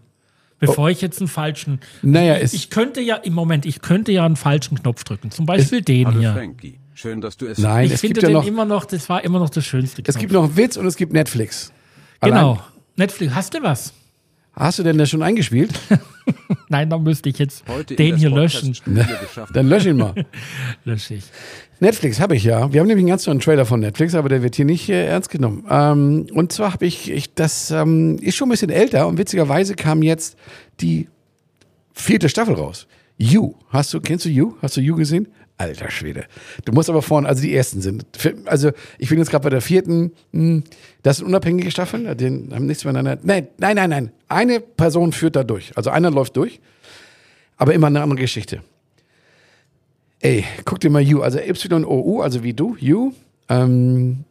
[0.59, 1.81] Bevor ich jetzt einen falschen.
[2.01, 5.29] naja, es, Ich könnte ja, im Moment, ich könnte ja einen falschen Knopf drücken.
[5.29, 6.31] Zum Beispiel den Hallo hier.
[6.33, 8.85] Frankie, schön, dass du es nein, Ich es finde gibt ja den noch, immer noch,
[8.85, 10.03] das war immer noch das schönste.
[10.05, 11.73] es gibt noch einen Witz und es gibt Netflix.
[12.21, 12.51] Genau.
[12.51, 12.59] Allein-
[12.95, 13.91] Netflix, hast du was?
[14.61, 15.71] Hast du denn das schon eingespielt?
[16.69, 18.77] Nein, dann müsste ich jetzt heute den hier löschen.
[18.85, 19.55] Geschafft.
[19.55, 20.13] Dann lösch ihn mal.
[20.85, 21.23] Lösche ich.
[21.79, 22.71] Netflix habe ich ja.
[22.71, 25.07] Wir haben nämlich einen ganz neuen Trailer von Netflix, aber der wird hier nicht äh,
[25.07, 25.65] ernst genommen.
[25.67, 29.73] Ähm, und zwar habe ich, ich, das ähm, ist schon ein bisschen älter und witzigerweise
[29.73, 30.37] kam jetzt
[30.79, 31.07] die
[31.91, 32.85] vierte Staffel raus.
[33.17, 34.53] You, hast du, kennst du You?
[34.61, 35.27] Hast du You gesehen?
[35.61, 36.25] Alter Schwede.
[36.65, 38.05] Du musst aber vorne, also die ersten sind.
[38.45, 40.11] Also ich bin jetzt gerade bei der vierten.
[40.33, 40.63] hm,
[41.03, 43.19] Das sind unabhängige Staffeln, die haben nichts miteinander.
[43.23, 44.11] Nein, nein, nein, nein.
[44.27, 45.71] Eine Person führt da durch.
[45.75, 46.59] Also einer läuft durch,
[47.57, 48.61] aber immer eine andere Geschichte.
[50.19, 53.13] Ey, guck dir mal You, also Y-O-U, also wie du, You.
[53.49, 54.23] Ähm,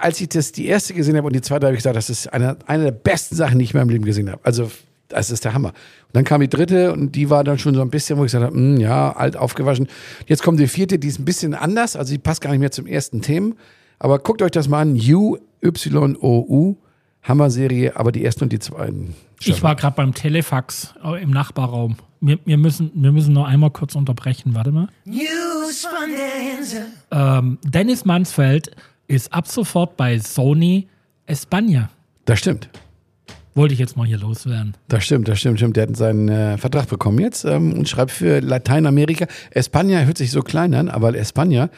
[0.00, 2.26] als ich das die erste gesehen habe und die zweite habe ich gesagt, das ist
[2.32, 4.40] eine, eine der besten Sachen, die ich in meinem Leben gesehen habe.
[4.44, 4.70] Also,
[5.10, 5.68] das ist der Hammer.
[5.68, 8.32] Und dann kam die dritte und die war dann schon so ein bisschen, wo ich
[8.32, 9.88] gesagt habe, hm, ja, alt aufgewaschen.
[10.26, 12.70] Jetzt kommt die vierte, die ist ein bisschen anders, also die passt gar nicht mehr
[12.70, 13.56] zum ersten Themen.
[13.98, 16.76] Aber guckt euch das mal an, You, Y-O-U,
[17.22, 19.14] Hammer-Serie, aber die ersten und die zweiten.
[19.40, 21.96] Ich war gerade beim Telefax äh, im Nachbarraum.
[22.20, 24.54] Wir, wir, müssen, wir müssen noch einmal kurz unterbrechen.
[24.54, 24.88] Warte mal.
[25.04, 26.86] News von der Insel.
[27.10, 28.70] Ähm, Dennis Mansfeld
[29.06, 30.88] ist ab sofort bei Sony
[31.26, 31.90] Espana.
[32.26, 32.68] Das stimmt.
[33.54, 34.74] Wollte ich jetzt mal hier loswerden.
[34.88, 35.76] Das stimmt, das stimmt, stimmt.
[35.76, 39.26] Der hat seinen äh, Vertrag bekommen jetzt ähm, und schreibt für Lateinamerika.
[39.52, 41.68] España hört sich so klein an, aber España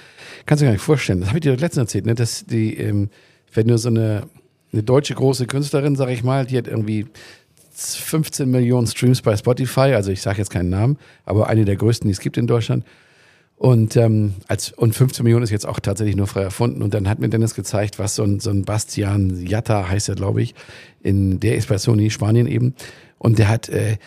[0.44, 1.20] kannst du dir gar nicht vorstellen.
[1.20, 2.14] Das habe ich dir letztens erzählt, ne?
[2.14, 3.08] dass die, ähm,
[3.54, 4.24] wenn du so eine,
[4.72, 7.06] eine deutsche große Künstlerin, sag ich mal, die hat irgendwie
[7.74, 12.06] 15 Millionen Streams bei Spotify, also ich sage jetzt keinen Namen, aber eine der größten,
[12.06, 12.84] die es gibt in Deutschland.
[13.62, 16.82] Und, ähm, als, und 15 Millionen ist jetzt auch tatsächlich nur frei erfunden.
[16.82, 20.16] Und dann hat mir Dennis gezeigt, was so ein, so ein Bastian Jatta heißt er,
[20.16, 20.56] glaube ich.
[21.00, 22.74] In, der ist Sony Spanien eben.
[23.18, 23.98] Und der hat äh,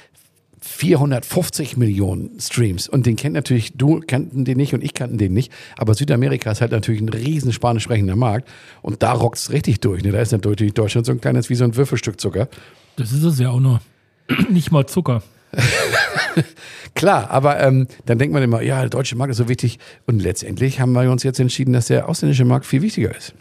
[0.59, 2.89] 450 Millionen Streams.
[2.89, 5.53] Und den kennt natürlich, du kannten den nicht und ich kannten den nicht.
[5.77, 8.49] Aber Südamerika ist halt natürlich ein riesen spanisch sprechender Markt.
[8.81, 10.03] Und da rockt's richtig durch.
[10.03, 10.11] Ne?
[10.11, 12.49] Da ist natürlich Deutschland so ein kleines wie so ein Würfelstück Zucker.
[12.97, 13.79] Das ist es ja auch nur.
[14.49, 15.23] Nicht mal Zucker.
[16.95, 19.79] Klar, aber ähm, dann denkt man immer, ja, der deutsche Markt ist so wichtig.
[20.07, 23.33] Und letztendlich haben wir uns jetzt entschieden, dass der ausländische Markt viel wichtiger ist.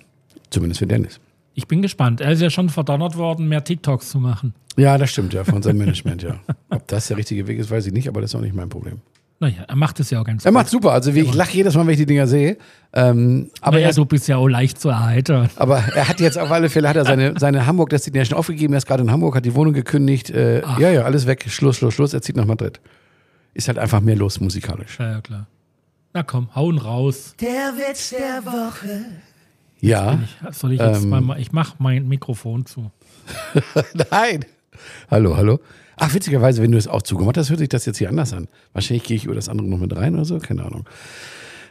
[0.50, 1.20] Zumindest für Dennis.
[1.54, 2.20] Ich bin gespannt.
[2.20, 4.54] Er ist ja schon verdonnert worden, mehr TikToks zu machen.
[4.76, 6.40] Ja, das stimmt ja, von seinem Management, ja.
[6.68, 8.68] Ob das der richtige Weg ist, weiß ich nicht, aber das ist auch nicht mein
[8.68, 9.00] Problem.
[9.44, 10.54] Naja, er macht es ja auch ganz Er gut.
[10.60, 12.56] macht super, also wie, ich lache jedes Mal, wenn ich die Dinger sehe.
[12.94, 15.50] Ähm, aber, Naja, er, du bist ja auch leicht zu erheitern.
[15.56, 18.72] aber er hat jetzt auf alle Fälle hat er seine, seine Hamburg Destination aufgegeben.
[18.72, 20.30] Er ist gerade in Hamburg, hat die Wohnung gekündigt.
[20.30, 21.44] Äh, ja, ja, alles weg.
[21.48, 22.14] Schluss, Schluss, Schluss.
[22.14, 22.80] Er zieht nach Madrid.
[23.52, 24.98] Ist halt einfach mehr los musikalisch.
[24.98, 25.46] Ja, ja, klar.
[26.14, 27.34] Na komm, hauen raus.
[27.40, 29.04] Der Witz der Woche.
[29.80, 30.20] Ja.
[30.52, 31.08] Soll ich jetzt Ähm.
[31.10, 32.90] mal, mal, ich mach mein Mikrofon zu.
[34.10, 34.44] Nein.
[35.10, 35.60] Hallo, hallo.
[35.96, 38.48] Ach, witzigerweise, wenn du es auch zugemacht hast, hört sich das jetzt hier anders an.
[38.72, 40.84] Wahrscheinlich gehe ich über das andere noch mit rein oder so, keine Ahnung.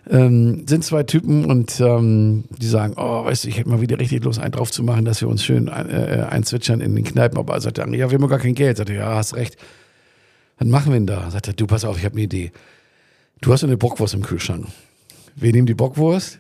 [0.10, 4.00] Ähm, sind zwei Typen und ähm, die sagen, oh, weißt du, ich hätte mal wieder
[4.00, 7.38] richtig Lust, einen drauf zu machen, dass wir uns schön äh, einzwitschern in den Kneipen.
[7.38, 8.78] Aber sagt der andere, ja, wir haben gar kein Geld.
[8.78, 9.58] Sagt er, ja, hast recht.
[10.58, 11.32] Was machen wir denn da?
[11.32, 12.52] Sagt er, du, pass auf, ich habe eine Idee.
[13.40, 14.68] Du hast eine Bockwurst im Kühlschrank.
[15.36, 16.40] Wir nehmen die Bockwurst,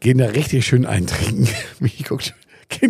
[0.00, 1.48] gehen da richtig schön eintrinken.
[1.80, 2.34] Michi guckt,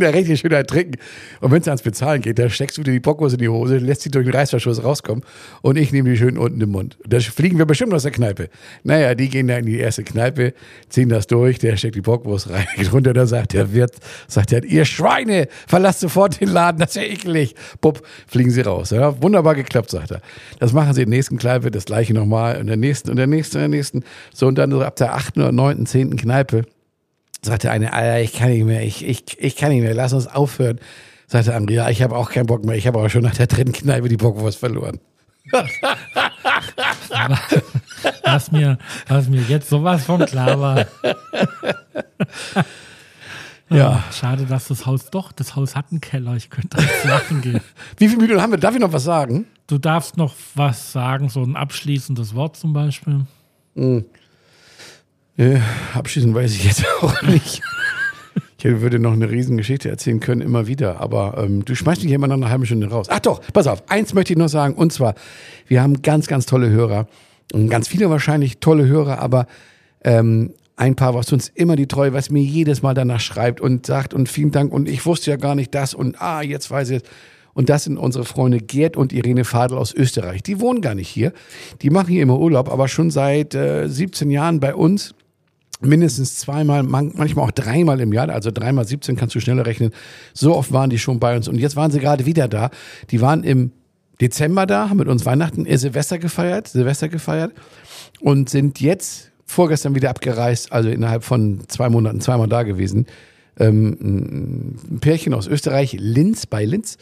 [0.01, 1.01] da richtig schön eintrinken.
[1.41, 3.79] Und wenn es ans Bezahlen geht, da steckst du dir die Bockwurst in die Hose,
[3.79, 5.25] lässt sie durch den Reißverschluss rauskommen
[5.62, 6.97] und ich nehme die schön unten im Mund.
[7.07, 8.49] Da fliegen wir bestimmt aus der Kneipe.
[8.85, 10.55] Naja, die gehen da in die erste Kneipe,
[10.89, 13.95] ziehen das durch, der steckt die Bockwurst rein, geht runter, da sagt der Wirt,
[14.29, 17.55] sagt er, ihr Schweine, verlasst sofort den Laden, das ist ja eklig.
[17.81, 18.91] Bupp, fliegen sie raus.
[18.91, 20.21] Ja, wunderbar geklappt, sagt er.
[20.59, 23.27] Das machen sie in der nächsten Kneipe, das gleiche nochmal, in der nächsten, und der
[23.27, 24.05] nächsten, und der nächsten.
[24.35, 26.65] So, und dann so ab der achten oder neunten, zehnten Kneipe
[27.47, 30.27] sagte eine, Alter, ich kann nicht mehr, ich, ich, ich kann nicht mehr, lass uns
[30.27, 30.79] aufhören.
[31.27, 33.47] Sagte andere, ja, ich habe auch keinen Bock mehr, ich habe aber schon nach der
[33.47, 35.01] dritten Kneipe die Bockwurst verloren.
[38.25, 38.79] Was mir,
[39.09, 40.87] was mir jetzt sowas von klar war.
[43.69, 44.05] Ja.
[44.13, 46.37] Schade, dass das Haus doch, das Haus hat einen Keller.
[46.37, 47.61] Ich könnte jetzt lachen gehen.
[47.97, 48.59] Wie viele Minuten haben wir?
[48.59, 49.47] Darf ich noch was sagen?
[49.67, 53.27] Du darfst noch was sagen, so ein abschließendes Wort zum Beispiel.
[55.38, 55.59] Äh,
[55.94, 57.62] abschließend weiß ich jetzt auch nicht.
[58.59, 62.12] Ich würde noch eine riesen Geschichte erzählen können, immer wieder, aber ähm, du schmeißt mich
[62.12, 63.07] immer nach einer halben Stunde raus.
[63.09, 65.14] Ach doch, pass auf, eins möchte ich noch sagen, und zwar,
[65.68, 67.07] wir haben ganz, ganz tolle Hörer
[67.53, 69.46] und ganz viele wahrscheinlich tolle Hörer, aber
[70.03, 73.87] ähm, ein paar, was uns immer die Treue, was mir jedes Mal danach schreibt und
[73.87, 76.90] sagt und vielen Dank und ich wusste ja gar nicht das und ah, jetzt weiß
[76.90, 77.09] ich es.
[77.55, 80.42] Und das sind unsere Freunde Gerd und Irene Fadel aus Österreich.
[80.42, 81.33] Die wohnen gar nicht hier.
[81.81, 85.14] Die machen hier immer Urlaub, aber schon seit äh, 17 Jahren bei uns
[85.81, 89.91] mindestens zweimal, man- manchmal auch dreimal im Jahr, also dreimal 17 kannst du schneller rechnen.
[90.33, 92.71] So oft waren die schon bei uns und jetzt waren sie gerade wieder da.
[93.11, 93.73] Die waren im
[94.21, 97.53] Dezember da, haben mit uns Weihnachten, äh, Silvester gefeiert, Silvester gefeiert
[98.21, 103.07] und sind jetzt vorgestern wieder abgereist, also innerhalb von zwei Monaten zweimal da gewesen.
[103.59, 106.97] Ähm, ein Pärchen aus Österreich, Linz bei Linz.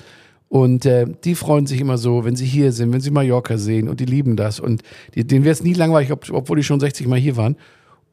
[0.49, 3.89] Und äh, die freuen sich immer so, wenn sie hier sind, wenn sie Mallorca sehen
[3.89, 4.61] und die lieben das.
[4.61, 4.83] Und
[5.15, 7.57] die, denen wird es nie langweilig, ob, obwohl die schon 60 Mal hier waren.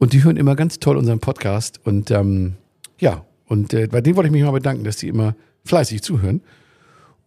[0.02, 1.80] Und die hören immer ganz toll unseren Podcast.
[1.84, 2.56] Und ähm,
[2.98, 6.42] ja, und äh, bei denen wollte ich mich mal bedanken, dass die immer fleißig zuhören.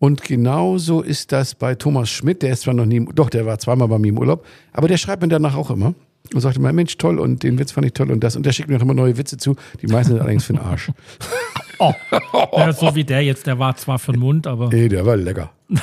[0.01, 3.47] Und genauso ist das bei Thomas Schmidt, der ist zwar noch nie, im- doch, der
[3.47, 5.95] war zweimal bei mir im Urlaub, aber der schreibt mir danach auch immer
[6.35, 8.35] und sagt immer, Mensch, toll und den Witz fand ich toll und das.
[8.35, 10.63] Und der schickt mir auch immer neue Witze zu, die meisten sind allerdings für den
[10.63, 10.91] Arsch.
[11.79, 11.93] Oh,
[12.57, 15.17] ja, so wie der jetzt, der war zwar für den Mund, aber Ey, der war
[15.17, 15.51] lecker.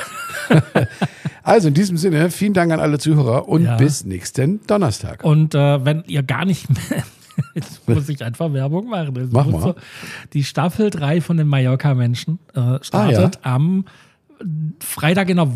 [1.44, 3.78] also in diesem Sinne, vielen Dank an alle Zuhörer und Ja.
[3.78, 5.24] bis nächsten Donnerstag.
[5.24, 7.04] Und äh, wenn ihr gar nicht mehr.
[7.56, 9.14] Jetzt muss ich einfach Werbung machen.
[9.14, 9.62] Das Mach mal.
[9.62, 9.76] So.
[10.34, 13.86] Die Staffel 3 von den Mallorca-Menschen äh, startet am
[14.80, 15.48] Freitag in der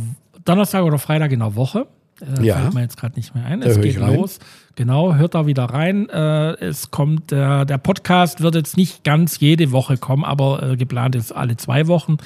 [0.46, 1.88] Donnerstag oder Freitag in der Woche.
[2.22, 2.58] Äh, Ja.
[2.58, 3.62] Fällt mir jetzt gerade nicht mehr ein.
[3.62, 4.40] Da Es geht los.
[4.76, 6.10] Genau, hört da wieder rein.
[6.10, 10.76] Äh, es kommt, äh, der Podcast wird jetzt nicht ganz jede Woche kommen, aber äh,
[10.78, 12.18] geplant ist alle zwei Wochen.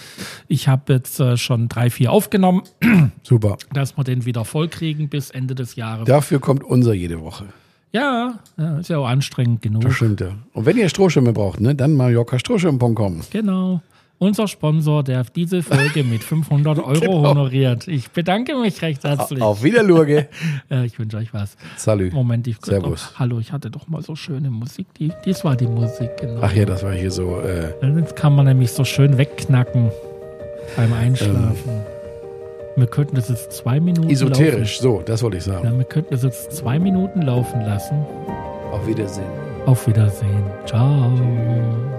[0.48, 2.64] Ich habe jetzt äh, schon drei, vier aufgenommen,
[3.24, 3.58] Super.
[3.74, 6.06] dass wir den wieder voll kriegen bis Ende des Jahres.
[6.06, 7.46] Dafür kommt unser jede Woche.
[7.92, 9.82] Ja, ja, ist ja auch anstrengend genug.
[9.82, 10.30] Das stimmt ja.
[10.54, 13.22] Und wenn ihr Strohschirme braucht, ne, dann mallorcastrohschirm.com.
[13.32, 13.82] Genau.
[14.20, 17.30] Unser Sponsor, der diese Folge mit 500 Euro Genau.
[17.30, 17.88] honoriert.
[17.88, 19.42] Ich bedanke mich recht herzlich.
[19.42, 20.28] Auf Wiederlurge.
[20.72, 21.56] Äh, ich wünsche euch was.
[21.78, 22.12] Salü.
[22.12, 23.12] Moment, ich Servus.
[23.16, 24.86] Oh, hallo, ich hatte doch mal so schöne Musik.
[25.00, 26.42] Die, dies war die Musik, genau.
[26.44, 27.40] Ach ja, das war hier so.
[27.40, 29.90] Äh, Jetzt kann man nämlich so schön wegknacken
[30.78, 31.82] beim Einschlafen.
[32.76, 34.80] wir könnten das jetzt zwei Minuten esoterisch.
[34.80, 35.64] So, das wollte ich Laufen.
[35.64, 35.74] sagen.
[35.74, 38.06] Ja, wir könnten das jetzt zwei Minuten laufen lassen.
[38.72, 39.26] Auf Wiedersehen.
[39.66, 40.44] Auf Wiedersehen.
[40.66, 41.99] Ciao.